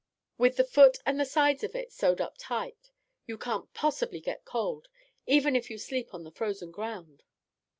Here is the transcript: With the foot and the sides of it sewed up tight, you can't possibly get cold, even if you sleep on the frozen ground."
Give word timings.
With 0.39 0.55
the 0.57 0.63
foot 0.63 0.97
and 1.05 1.19
the 1.19 1.25
sides 1.27 1.63
of 1.63 1.75
it 1.75 1.91
sewed 1.91 2.21
up 2.21 2.33
tight, 2.39 2.89
you 3.27 3.37
can't 3.37 3.71
possibly 3.75 4.19
get 4.19 4.45
cold, 4.45 4.87
even 5.27 5.55
if 5.55 5.69
you 5.69 5.77
sleep 5.77 6.11
on 6.15 6.23
the 6.23 6.31
frozen 6.31 6.71
ground." 6.71 7.21